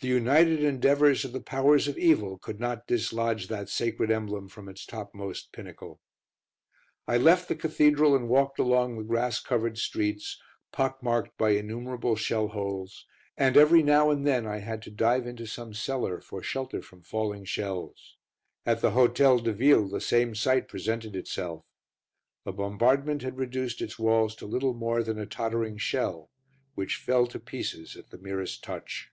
[0.00, 4.68] The united endeavours of the Powers of Evil could not dislodge that sacred emblem from
[4.68, 6.00] its topmost pinnacle.
[7.08, 10.40] I left the Cathedral and walked along the grass covered streets,
[10.70, 15.26] pock marked by innumerable shell holes, and every now and then I had to dive
[15.26, 18.16] into some cellar for shelter from falling shells.
[18.64, 21.64] At the Hôtel de Ville the same sight presented itself.
[22.44, 26.30] The bombardment had reduced its walls to little more than a tottering shell,
[26.76, 29.10] which fell to pieces at the merest touch.